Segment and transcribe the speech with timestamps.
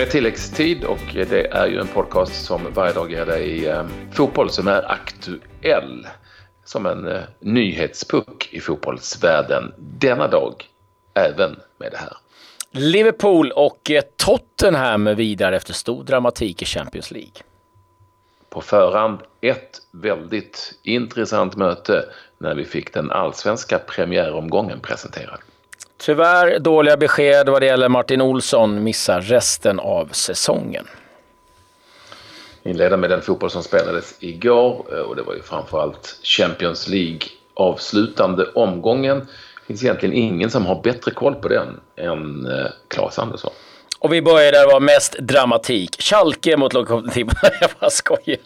[0.00, 3.86] här är tilläggstid och det är ju en podcast som varje dag ger dig eh,
[4.12, 6.06] fotboll som är aktuell.
[6.64, 10.64] Som en eh, nyhetspuck i fotbollsvärlden denna dag,
[11.14, 12.16] även med det här.
[12.70, 17.42] Liverpool och eh, Tottenham vidare efter stor dramatik i Champions League.
[18.50, 22.04] På förhand ett väldigt intressant möte
[22.38, 25.40] när vi fick den allsvenska premiäromgången presenterad.
[26.02, 30.86] Tyvärr dåliga besked vad det gäller Martin Olsson missar resten av säsongen.
[32.62, 37.20] Inleda med den fotboll som spelades igår eh, och det var ju framförallt Champions League
[37.54, 39.18] avslutande omgången.
[39.18, 43.52] Det finns egentligen ingen som har bättre koll på den än eh, Claes Andersson.
[44.02, 46.02] Och vi börjar där det var mest dramatik.
[46.02, 47.26] Schalke mot Lokomotiv.
[47.60, 48.38] jag bara skojar.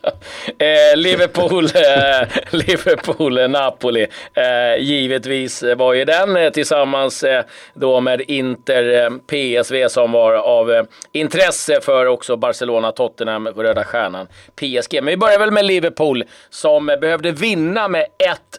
[0.58, 4.06] Eh, Liverpool, eh, Liverpool, eh, Napoli.
[4.34, 7.44] Eh, givetvis var ju den eh, tillsammans eh,
[7.74, 13.84] då med Inter, eh, PSV som var av eh, intresse för också Barcelona, Tottenham, Röda
[13.84, 14.94] Stjärnan, PSG.
[14.94, 18.06] Men vi börjar väl med Liverpool som behövde vinna med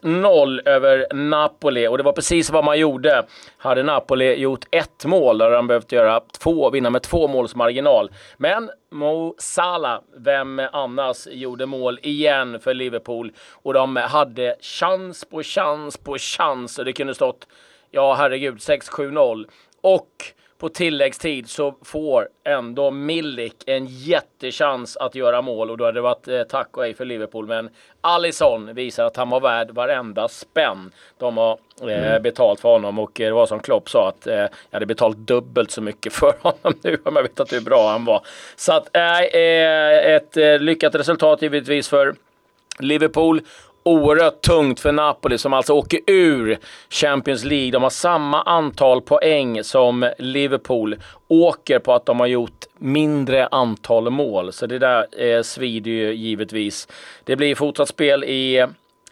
[0.01, 3.25] 1-0 över Napoli och det var precis vad man gjorde.
[3.57, 8.11] Hade Napoli gjort ett mål, där de behövt göra två, vinna med två måls marginal.
[8.37, 13.31] Men Mo Salah, vem annars, gjorde mål igen för Liverpool
[13.63, 17.47] och de hade chans på chans på chans och det kunde stått,
[17.91, 19.45] ja herregud, 6-7-0.
[19.81, 20.11] Och
[20.65, 26.01] på tilläggstid så får ändå Milik en jättechans att göra mål och då hade det
[26.01, 27.47] varit eh, tack och ej för Liverpool.
[27.47, 27.69] Men
[28.01, 32.23] Alisson visar att han var värd varenda spänn de har eh, mm.
[32.23, 35.17] betalt för honom och eh, det var som Klopp sa att eh, jag hade betalt
[35.17, 38.21] dubbelt så mycket för honom nu om jag vet hur bra han var.
[38.55, 42.15] Så att eh, ett eh, lyckat resultat givetvis för
[42.79, 43.41] Liverpool
[43.85, 46.57] oerhört tungt för Napoli som alltså åker ur
[46.89, 47.71] Champions League.
[47.71, 50.95] De har samma antal poäng som Liverpool.
[51.27, 54.53] Åker på att de har gjort mindre antal mål.
[54.53, 56.87] Så det där eh, svider ju givetvis.
[57.23, 58.67] Det blir fortsatt spel i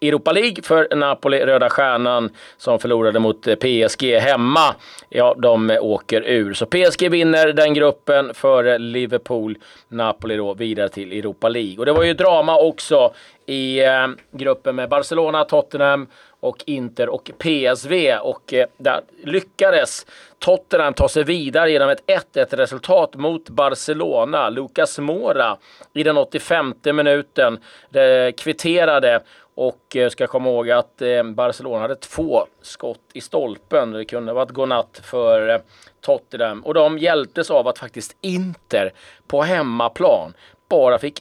[0.07, 4.75] Europa League för Napoli, Röda Stjärnan, som förlorade mot eh, PSG hemma.
[5.09, 6.53] Ja, de eh, åker ur.
[6.53, 9.57] Så PSG vinner den gruppen före Liverpool.
[9.87, 11.77] Napoli då vidare till Europa League.
[11.77, 13.13] Och det var ju drama också
[13.45, 16.07] i eh, gruppen med Barcelona, Tottenham
[16.39, 18.17] och Inter och PSV.
[18.17, 20.05] Och eh, där lyckades
[20.39, 24.49] Tottenham ta sig vidare genom ett 1-1 resultat mot Barcelona.
[24.49, 25.57] Lucas Mora
[25.93, 27.59] i den 85 minuten
[27.93, 29.21] eh, kvitterade
[29.55, 33.91] och eh, ska komma ihåg att eh, Barcelona hade två skott i stolpen.
[33.91, 35.57] Det kunde ha varit godnatt för eh,
[36.01, 36.61] Tottenham.
[36.61, 38.93] Och de hjälptes av att faktiskt Inter
[39.27, 40.33] på hemmaplan
[40.69, 41.19] bara fick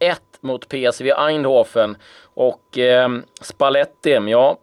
[0.00, 1.96] 1-1 mot PSV Eindhoven.
[2.34, 3.08] Och eh,
[3.40, 4.58] Spalletti, ja,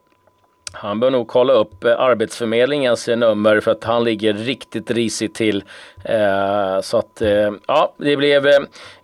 [0.75, 5.35] han bör nog kolla upp eh, Arbetsförmedlingens eh, nummer för att han ligger riktigt risigt
[5.35, 5.63] till.
[6.05, 7.21] Eh, så att
[7.67, 8.47] ja, det blev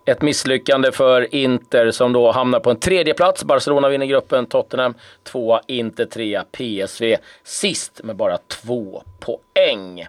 [0.04, 3.44] ett misslyckande för Inter som då hamnar på en tredje plats.
[3.44, 10.06] Barcelona vinner gruppen, Tottenham tvåa, Inter trea, PSV sist med bara två poäng.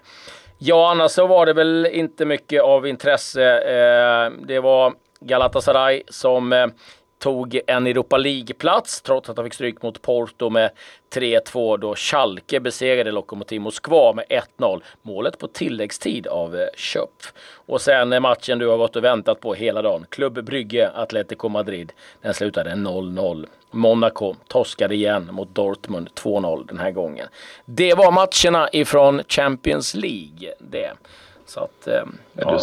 [0.58, 3.60] Ja, annars så var det väl inte mycket av intresse.
[4.46, 6.70] Det var Galatasaray som
[7.24, 10.70] tog en Europa League-plats trots att de fick stryk mot Porto med
[11.14, 14.24] 3-2 då Schalke besegrade Lokomotiv Moskva med
[14.58, 14.82] 1-0.
[15.02, 17.10] Målet på tilläggstid av eh, Köp.
[17.66, 20.06] Och sen matchen du har gått och väntat på hela dagen.
[20.08, 21.92] Klubb Brygge, Atletico Madrid.
[22.22, 23.46] Den slutade 0-0.
[23.70, 27.28] Monaco torskade igen mot Dortmund 2-0 den här gången.
[27.64, 30.54] Det var matcherna ifrån Champions League.
[30.58, 30.92] Det.
[31.46, 32.58] Så att, eh, ja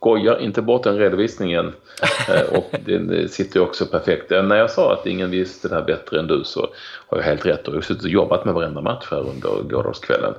[0.00, 1.72] skojar inte bort den redovisningen.
[2.28, 4.30] Eh, och det sitter ju också perfekt.
[4.30, 6.60] När jag sa att ingen visste det här bättre än du så
[7.08, 7.64] har jag helt rätt.
[7.64, 10.34] Du har suttit och jobbat med varenda match här under gårdagskvällen.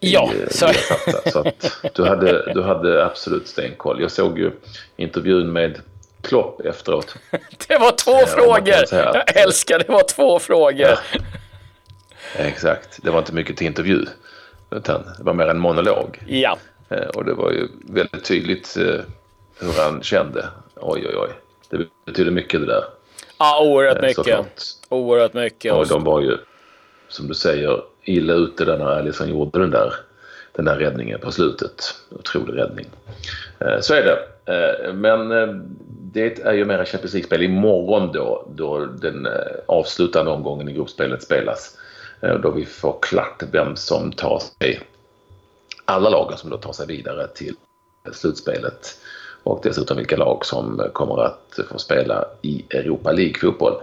[0.00, 0.68] Ja, i, så.
[1.32, 4.00] så att du, hade, du hade absolut stenkoll.
[4.00, 4.50] Jag såg ju
[4.96, 5.80] intervjun med
[6.22, 7.16] Klopp efteråt.
[7.68, 8.74] Det var två ja, frågor!
[8.90, 10.86] Jag älskar det, det var två frågor.
[10.86, 10.96] Ja.
[12.36, 14.06] Exakt, det var inte mycket till intervju.
[14.70, 16.22] Utan det var mer en monolog.
[16.26, 16.58] Ja.
[16.88, 19.00] Eh, och det var ju väldigt tydligt eh,
[19.60, 20.48] hur han kände.
[20.74, 21.30] Oj, oj, oj.
[21.70, 22.84] Det betyder mycket det där.
[23.38, 24.16] Ja, oerhört eh, mycket.
[24.16, 24.62] Såklart.
[24.88, 25.72] Oerhört mycket.
[25.72, 26.36] Och de var ju,
[27.08, 29.94] som du säger, illa ute där när Alisson gjorde den där,
[30.52, 31.94] den där räddningen på slutet.
[32.10, 32.86] Otrolig räddning.
[33.80, 34.18] Så är det.
[34.92, 35.28] Men
[36.12, 39.28] det är ju mera Champions League-spel imorgon då, då den
[39.66, 41.78] avslutande omgången i gruppspelet spelas.
[42.42, 44.80] Då vi får klart vem som tar sig
[45.86, 47.54] alla lagen som då tar sig vidare till
[48.12, 48.98] slutspelet
[49.42, 53.74] och dessutom vilka lag som kommer att få spela i Europa League-fotboll.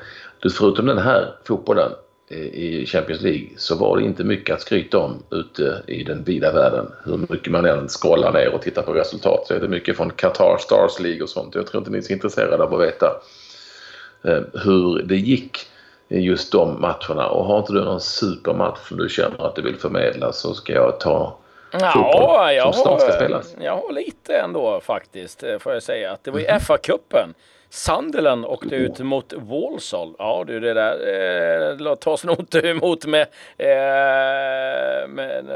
[0.58, 1.92] Förutom den här fotbollen
[2.30, 6.52] i Champions League så var det inte mycket att skryta om ute i den vida
[6.52, 6.86] världen.
[7.06, 10.10] Hur mycket man än scrollar ner och tittar på resultat så är det mycket från
[10.10, 11.56] Qatar Stars League och sånt.
[11.56, 13.08] Jag tror inte ni är så intresserade av att veta
[14.24, 15.58] eh, hur det gick
[16.10, 17.28] i just de matcherna.
[17.28, 20.74] Och har inte du någon supermatch som du känner att du vill förmedla så ska
[20.74, 21.38] jag ta
[21.80, 23.56] Ja, jag som snart ska spelas.
[23.60, 26.12] Jag har lite ändå faktiskt, eh, får jag säga.
[26.12, 26.60] Att det var i mm.
[26.60, 27.34] FA-cupen.
[27.70, 30.16] Sunderland åkte ut mot Walsall.
[30.18, 33.22] Ja du, det där eh, tas nog inte emot med,
[33.58, 35.50] eh, med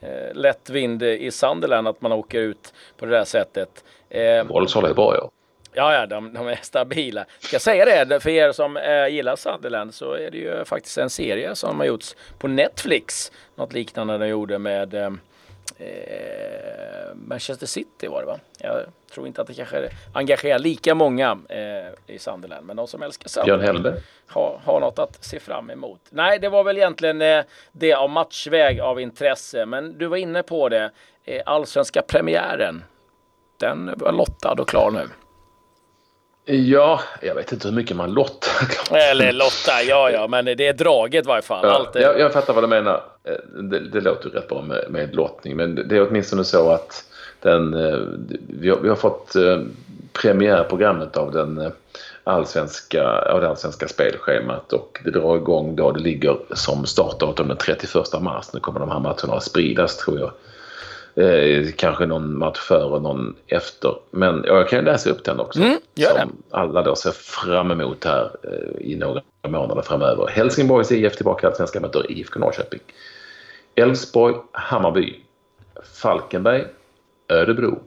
[0.00, 3.84] eh, lätt vind i Sunderland att man åker ut på det där sättet.
[4.08, 5.30] Eh, Walsall är bra ja.
[5.72, 7.24] Ja, ja, de, de, är stabila.
[7.38, 10.98] Ska jag säga det, för er som eh, gillar Sunderland så är det ju faktiskt
[10.98, 13.32] en serie som har gjorts på Netflix.
[13.54, 15.18] Något liknande de gjorde med
[15.76, 18.38] eh, Manchester City var det va?
[18.58, 22.66] Jag tror inte att det kanske engagerar lika många eh, i Sunderland.
[22.66, 24.02] Men de som älskar Sunderland Björn Hellberg.
[24.26, 26.00] Har, har något att se fram emot.
[26.10, 29.66] Nej, det var väl egentligen eh, det av matchväg av intresse.
[29.66, 30.90] Men du var inne på det.
[31.24, 32.84] Eh, allsvenska premiären.
[33.60, 35.08] Den var lottad och klar nu.
[36.50, 38.96] Ja, jag vet inte hur mycket man lottar.
[38.96, 41.60] Eller lotta, ja ja, men det är draget i varje fall.
[41.62, 42.00] Ja, är...
[42.00, 43.02] jag, jag fattar vad du menar.
[43.24, 47.04] Eh, det, det låter rätt bra med, med lottning, men det är åtminstone så att
[47.40, 47.98] den, eh,
[48.48, 49.60] vi, har, vi har fått eh,
[50.12, 51.72] premiärprogrammet av den
[52.24, 55.92] allsvenska, av det allsvenska spelschemat och det drar igång då.
[55.92, 58.46] Det ligger som startdatum den 31 mars.
[58.52, 60.32] Nu kommer de här matcherna att spridas tror jag
[61.18, 63.96] Eh, kanske någon match före och någon efter.
[64.10, 65.60] Men jag kan läsa upp den också.
[65.60, 70.26] Mm, som alla då ser fram emot här eh, i några månader framöver.
[70.26, 72.80] Helsingborgs IF tillbaka i Allsvenskan möter IFK Norrköping.
[73.74, 75.20] Elfsborg, Hammarby.
[75.94, 76.64] Falkenberg,
[77.28, 77.78] Örebro.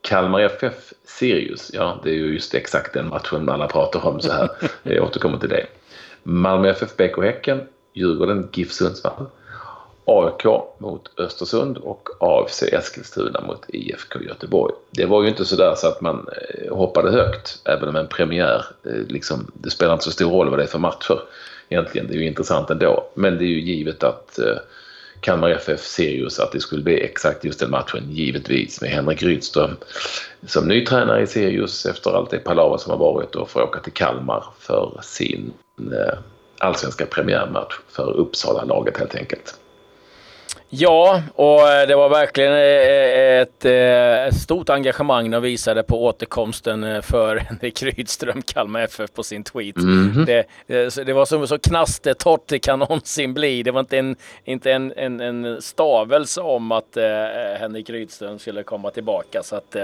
[0.00, 1.70] Kalmar FF, Sirius.
[1.74, 4.50] Ja, det är ju just exakt den matchen alla pratar om så här.
[4.82, 5.66] Jag återkommer till det.
[6.22, 7.60] Malmö FF, BK Häcken.
[7.92, 9.26] Djurgården, GIF Sundsvall.
[10.10, 10.44] AIK
[10.78, 14.74] mot Östersund och AFC Eskilstuna mot IFK Göteborg.
[14.90, 18.64] Det var ju inte sådär så att man eh, hoppade högt, även om en premiär,
[18.84, 21.20] eh, liksom, det spelar inte så stor roll vad det är för matcher
[21.68, 22.06] egentligen.
[22.06, 23.10] Det är ju intressant ändå.
[23.14, 24.56] Men det är ju givet att eh,
[25.20, 29.76] Kalmar FF Sirius att det skulle bli exakt just den matchen, givetvis, med Henrik Rydström
[30.46, 33.80] som ny tränare i Sirius efter allt det palaver som har varit och får åka
[33.80, 36.18] till Kalmar för sin eh,
[36.58, 39.54] allsvenska premiärmatch för Uppsala-laget helt enkelt.
[40.72, 46.04] Ja, och eh, det var verkligen eh, ett, eh, ett, stort engagemang de visade på
[46.04, 49.76] återkomsten för Henrik Rydström, Kalmar FF, på sin tweet.
[49.76, 50.26] Mm -hmm.
[50.66, 53.62] det, det, var så, så knastertorrt det kan någonsin bli.
[53.62, 57.04] Det var inte en, inte en, en, en stavelse om att eh,
[57.60, 59.42] Henrik Rydström skulle komma tillbaka.
[59.42, 59.76] Så att,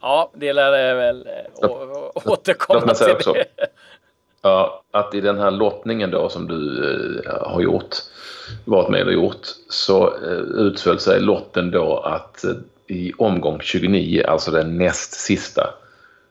[0.00, 1.28] ja, det lär väl
[2.24, 3.44] återkomma till det.
[4.42, 6.84] Ja, att i den här lottningen då som du
[7.26, 7.96] eh, har gjort,
[8.64, 12.54] varit med och gjort, så eh, utföll sig lotten då att eh,
[12.86, 15.74] i omgång 29, alltså den näst sista,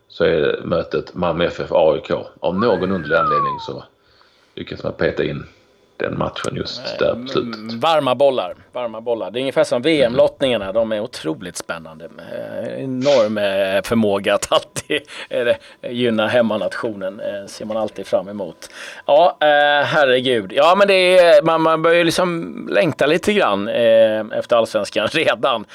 [0.08, 2.12] så är mötet Malmö FF AIK.
[2.40, 3.84] Av någon underlig anledning så
[4.56, 5.46] lyckas man peta in
[6.00, 7.74] den matchen just där på slutet.
[7.74, 8.56] Varma bollar.
[8.72, 9.32] Varma bollar.
[9.32, 10.72] Det är ungefär som VM-lottningarna.
[10.72, 12.10] De är otroligt spännande.
[12.78, 15.02] Enorm eh, förmåga att alltid
[15.82, 17.20] gynna hemmanationen.
[17.20, 18.70] Eh, ser man alltid fram emot.
[19.06, 20.54] Ja, eh, herregud.
[20.56, 25.66] Ja, men det är, man, man börjar liksom längta lite grann efter allsvenskan redan.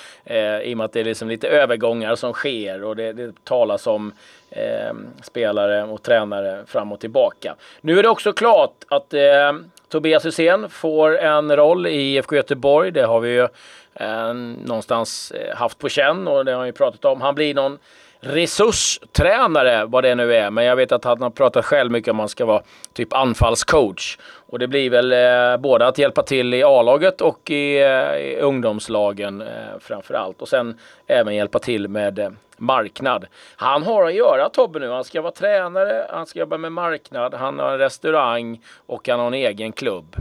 [0.62, 3.86] I och med att det är liksom lite övergångar som sker och det, det talas
[3.86, 4.12] om
[4.54, 7.54] eh, spelare och tränare fram och tillbaka.
[7.80, 9.52] Nu är det också klart att eh,
[9.94, 12.90] Tobias Hysén får en roll i IFK Göteborg.
[12.90, 13.48] Det har vi ju
[13.94, 14.34] eh,
[14.64, 17.20] någonstans eh, haft på känn och det har vi pratat om.
[17.20, 17.78] Han blir någon
[18.24, 20.50] resurstränare, vad det nu är.
[20.50, 22.62] Men jag vet att han har pratat själv mycket om att han ska vara
[22.92, 24.18] typ anfallscoach.
[24.46, 28.38] Och det blir väl eh, både att hjälpa till i A-laget och i, eh, i
[28.40, 29.48] ungdomslagen eh,
[29.80, 30.42] framför allt.
[30.42, 33.26] Och sen även hjälpa till med eh, marknad.
[33.56, 34.90] Han har att göra Tobbe nu.
[34.90, 39.20] Han ska vara tränare, han ska jobba med marknad, han har en restaurang och han
[39.20, 40.16] har en egen klubb.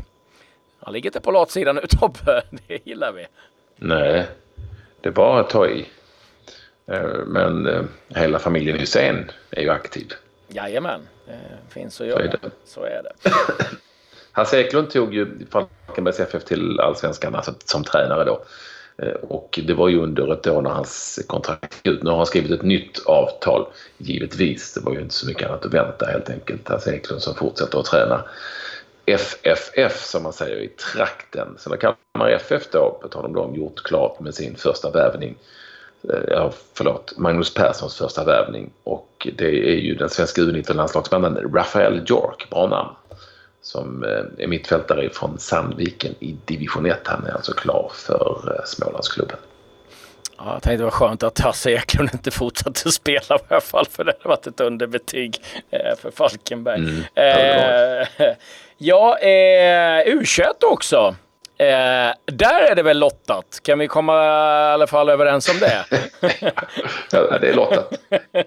[0.80, 2.42] Han ligger inte på latsidan nu Tobbe.
[2.68, 3.26] Det gillar vi.
[3.76, 4.26] Nej,
[5.02, 5.86] det är bara att ta i.
[6.88, 10.14] Eh, men eh, hela familjen Hussein är ju aktiv.
[10.48, 12.20] Jajamän, det finns att göra.
[12.20, 12.50] Så är det.
[12.66, 13.30] Så är det.
[14.32, 18.44] Hasse Eklund tog ju Falkenbergs FF till allsvenskan alltså som tränare då.
[18.98, 22.04] Eh, och det var ju under ett år när hans kontrakt gick ut.
[22.04, 24.74] Nu har han skrivit ett nytt avtal, givetvis.
[24.74, 26.70] Det var ju inte så mycket annat att vänta helt enkelt.
[26.70, 28.24] Hasse Eklund som fortsätter att träna
[29.06, 31.56] FFF som man säger i trakten.
[31.58, 35.36] Sen har Kalmar FF då, på tal om dem, gjort klart med sin första värvning.
[36.10, 42.04] Eh, ja, förlåt, Magnus Perssons första värvning och det är ju den svenska U19-landslagsmannen Rafael
[42.06, 42.90] Jork, bra namn,
[43.62, 44.04] som
[44.38, 47.00] är mittfältare från Sandviken i division 1.
[47.04, 49.38] Han är alltså klar för Smålandsklubben.
[50.38, 53.86] Ja, jag tänkte det var skönt att Hasse Eklund inte fortsatte spela i alla fall,
[53.90, 55.42] för det hade varit ett underbetyg
[55.72, 56.80] eh, för Falkenberg.
[56.80, 58.08] Mm, eh,
[58.78, 61.16] ja, eh, U21 också.
[61.58, 63.60] Eh, där är det väl lottat?
[63.64, 65.86] Kan vi komma i alla fall överens om det?
[67.12, 67.94] ja, det är lottat.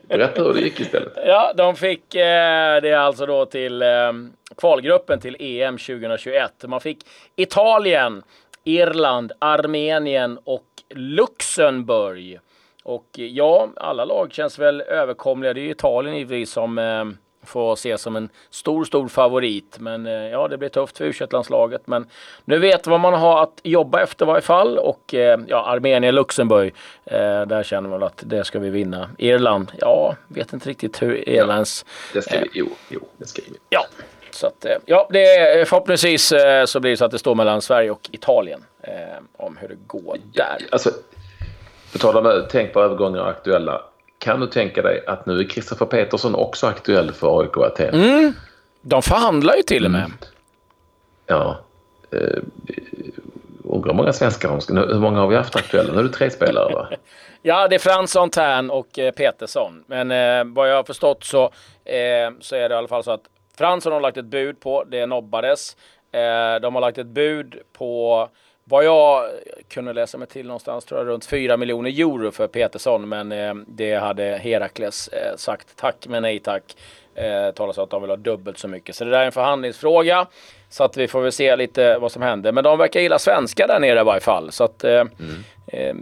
[0.09, 1.13] Berätta hur det gick istället.
[1.27, 4.13] Ja, de fick eh, det alltså då till eh,
[4.57, 6.53] kvalgruppen till EM 2021.
[6.67, 6.99] Man fick
[7.37, 8.23] Italien,
[8.65, 12.39] Irland, Armenien och Luxemburg.
[12.83, 15.55] Och ja, alla lag känns väl överkomliga.
[15.55, 17.05] Det är Italien givetvis som eh,
[17.47, 19.77] får ses som en stor, stor favorit.
[19.79, 22.07] Men eh, ja, det blir tufft för u landslaget Men
[22.45, 24.79] nu vet vad man har att jobba efter i varje fall.
[24.79, 26.75] Och eh, ja, Armenien, Luxemburg,
[27.05, 29.11] eh, där känner man att det ska vi vinna.
[29.19, 31.85] Irland, ja, vet inte riktigt hur Irlands...
[31.87, 33.59] Ja, det ska vi, jo, jo, det ska vi.
[33.69, 33.87] Ja,
[34.31, 37.35] så att, eh, ja, det är, förhoppningsvis eh, så blir det så att det står
[37.35, 38.93] mellan Sverige och Italien eh,
[39.37, 40.59] om hur det går där.
[40.73, 40.91] Alltså,
[41.93, 43.83] på tal om tänk på övergångar aktuella.
[44.27, 47.95] Kan du tänka dig att nu är Kristoffer Petersson också aktuell för AIK Aten?
[47.95, 48.33] Mm.
[48.83, 50.01] De förhandlar ju till och med.
[50.01, 50.13] Mm.
[51.27, 51.59] Ja.
[52.11, 52.43] Eh,
[53.65, 54.75] undrar hur många svenskar de ska...
[54.75, 55.93] Hur många har vi haft aktuella?
[55.93, 56.89] Nu är det tre spelare va?
[57.43, 59.85] ja, det är Fransson, Tern och eh, Petersson.
[59.87, 61.45] Men eh, vad jag har förstått så,
[61.85, 63.25] eh, så är det i alla fall så att
[63.59, 65.77] Fransson har lagt ett bud på, det nobbades.
[66.13, 68.29] Eh, de har lagt ett bud på
[68.69, 69.31] vad jag
[69.69, 73.09] kunde läsa mig till någonstans, tror jag runt 4 miljoner euro för Petersson.
[73.09, 76.77] Men eh, det hade Herakles eh, sagt tack men nej tack.
[77.15, 78.97] Eh, talas om att de vill ha dubbelt så mycket.
[78.97, 80.27] Så det där är en förhandlingsfråga.
[80.69, 82.53] Så att vi får väl se lite vad som händer.
[82.53, 84.53] Men de verkar gilla svenska där nere i varje fall.
[84.53, 85.45] Så att eh, mm.
[85.67, 85.95] eh,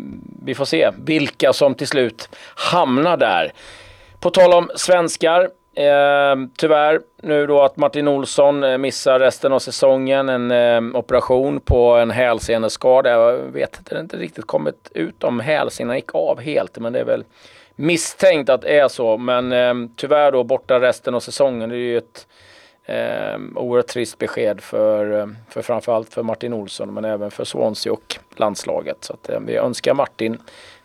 [0.45, 3.53] vi får se vilka som till slut hamnar där.
[4.21, 5.51] På tal om svenskar.
[5.77, 10.29] Eh, tyvärr nu då att Martin Olsson eh, missar resten av säsongen.
[10.29, 13.11] En eh, operation på en hälseneskada.
[13.11, 16.79] Jag vet inte, det har inte riktigt kommit ut om hälsenan gick av helt.
[16.79, 17.25] Men det är väl
[17.77, 19.17] misstänkt att det är så.
[19.17, 21.69] Men eh, tyvärr då borta resten av säsongen.
[21.69, 22.27] Det är ju ett
[22.85, 27.93] eh, oerhört trist besked för, eh, för framförallt för Martin Olsson men även för Swansea
[27.93, 29.05] och landslaget.
[29.05, 30.39] Så att, eh, vi önskar Martin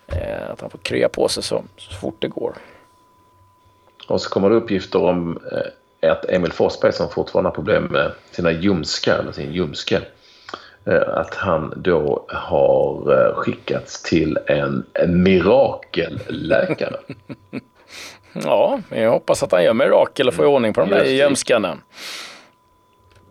[0.07, 2.53] eh, att han får krya på sig så, så fort det går.
[4.09, 8.11] Och så kommer det uppgifter om eh, att Emil Forsberg som fortfarande har problem med
[8.31, 10.01] sina ljumskar, eller sin ljumske,
[10.85, 16.95] eh, att han då har eh, skickats till en, mirakelläkare.
[18.33, 21.77] ja, jag hoppas att han gör mirakel och får ordning på de där ljumskarna.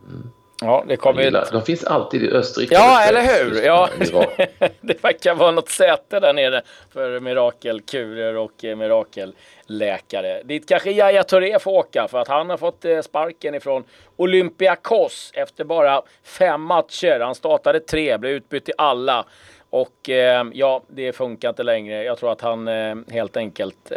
[0.08, 0.30] Mm.
[0.60, 1.30] Ja, det kommer ju...
[1.30, 2.74] De finns alltid i Österrike.
[2.74, 3.62] Ja, eller hur?
[3.62, 3.88] Ja,
[4.80, 6.62] det verkar vara något säte där nere
[6.92, 10.42] för mirakelkurer och eh, mirakelläkare.
[10.42, 13.84] Dit kanske Yahya Touré får åka för att han har fått eh, sparken ifrån
[14.16, 17.20] Olympiakos efter bara fem matcher.
[17.20, 19.24] Han startade tre, blev utbytt i alla.
[19.70, 22.04] Och eh, ja, det funkar inte längre.
[22.04, 22.68] Jag tror att han
[23.10, 23.92] helt enkelt,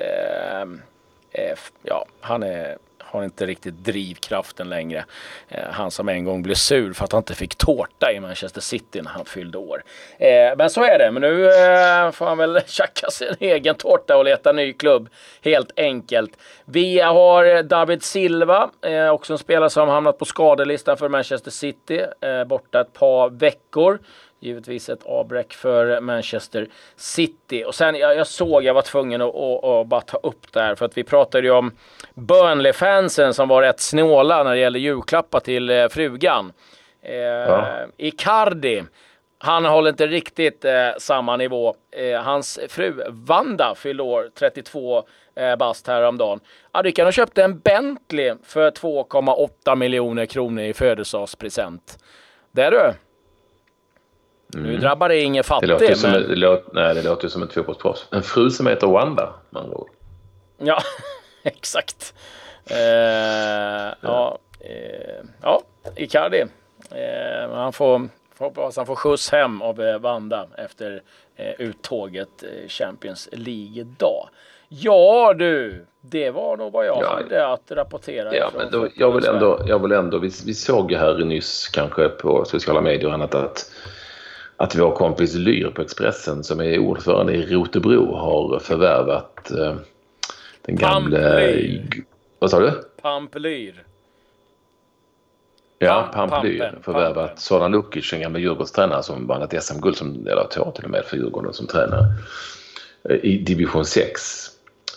[1.84, 2.78] ja, han är
[3.12, 5.06] har inte riktigt drivkraften längre.
[5.48, 8.62] Eh, han som en gång blev sur för att han inte fick tårta i Manchester
[8.62, 9.84] City när han fyllde år.
[10.18, 11.12] Eh, men så är det.
[11.12, 15.10] Men nu eh, får han väl tjacka sin egen tårta och leta ny klubb.
[15.42, 16.38] Helt enkelt.
[16.66, 22.06] Vi har David Silva, eh, också en spelare som hamnat på skadelistan för Manchester City.
[22.22, 24.00] Eh, borta ett par veckor.
[24.44, 27.64] Givetvis ett avbräck för Manchester City.
[27.64, 30.62] Och sen, jag, jag såg, jag var tvungen att, att, att, bara ta upp det
[30.62, 30.76] här.
[30.76, 31.72] För att vi pratade ju om
[32.14, 36.54] Burnley-fansen som var rätt snåla när det gäller julklappar till eh, frugan.
[37.02, 37.86] Eh, ja.
[37.98, 38.84] Icardi,
[39.44, 41.76] han håller inte riktigt eh, samma nivå.
[41.92, 45.04] Eh, hans fru Vanda fyllde år, 32
[45.36, 46.40] eh, bast häromdagen.
[46.72, 51.98] Adrikan har köpt en Bentley för 2,8 miljoner kronor i födelsedagspresent.
[52.52, 52.94] Det är du.
[54.54, 54.72] Mm.
[54.72, 55.70] Nu drabbar det ingen fattig.
[55.70, 55.96] Det låter, men...
[55.96, 58.08] som, det låter, nej, det låter som ett fotbollsproffs.
[58.12, 59.90] En fru som heter Wanda, andra ord.
[60.58, 60.82] Ja,
[61.44, 62.14] exakt.
[62.66, 62.78] Eh,
[64.02, 65.62] ja, eh, ja,
[65.96, 66.46] Icardi.
[66.92, 71.02] Eh, han får, hoppas han får skjuts hem av eh, Wanda efter
[71.36, 74.30] eh, uttåget eh, Champions League-dag.
[74.70, 78.36] Ja du, det var nog vad jag ja, hade att rapportera.
[78.36, 81.68] Ja, men då, jag, vill ändå, jag vill ändå, vi, vi såg ju här nyss
[81.68, 83.72] kanske på sociala medier och annat att
[84.62, 89.76] att vår kompis Lyr på Expressen som är ordförande i Rotebro har förvärvat eh,
[90.62, 91.82] den gamle...
[92.40, 92.72] Vad sa du?
[93.02, 93.84] Pampelyr.
[95.80, 96.80] Ja, Pampelyr.
[96.82, 101.06] Förvärvat Soran Lukic, den gamla Djurgårdstränare som vann ett SM-guld, eller två till och med
[101.06, 102.06] för Djurgården som tränare
[103.10, 104.48] eh, i division 6.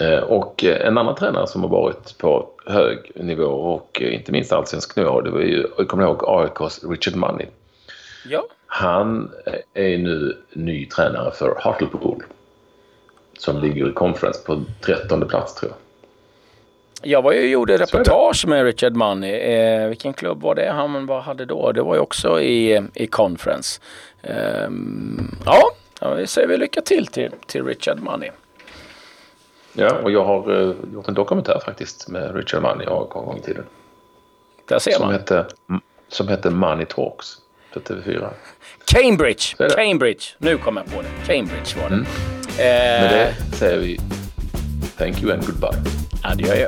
[0.01, 4.97] Eh, och en annan tränare som har varit på hög nivå och inte minst allsvensk
[4.97, 7.47] nivå, det var ju, jag kommer ihåg AIKs Richard Money.
[8.29, 8.45] Ja.
[8.67, 9.31] Han
[9.75, 12.23] är nu ny tränare för Hartlepool
[13.39, 15.79] som ligger i conference på trettonde plats tror jag.
[17.07, 19.33] Jag var ju och gjorde reportage med Richard Money.
[19.33, 21.73] Eh, vilken klubb var det han var, hade då?
[21.73, 23.81] Det var ju också i, i conference.
[24.23, 24.69] Eh,
[25.45, 28.31] ja, vi säger vi lycka till till, till Richard Money.
[29.73, 33.41] Ja, och jag har uh, gjort en dokumentär faktiskt med Richard Money en gång i
[33.41, 33.65] tiden.
[34.69, 35.13] Där ser som man.
[35.13, 35.47] Hette,
[36.09, 37.39] som hette Money Talks
[37.75, 38.31] på TV4.
[38.85, 39.69] Cambridge!
[39.77, 40.25] Cambridge!
[40.39, 41.09] Nu kom jag på det.
[41.27, 41.95] Cambridge var det.
[41.95, 42.07] Mm.
[42.59, 43.11] Eh, med
[43.51, 44.01] det säger vi
[44.99, 45.83] thank you and goodbye.
[46.23, 46.67] Adjö.